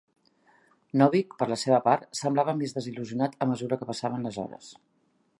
[1.01, 4.71] Novick, per la seva part, semblava més desil·lusionat a mesura que passaven les hores.